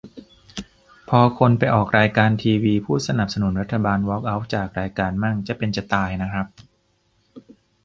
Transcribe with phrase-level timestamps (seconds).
[1.09, 6.47] พอคนไปออกรายการทีวีพูดสนับสนุนรัฐบาลวอล์กเอาท์จากรายการมั่ง จะเป็นจะตายนะครับ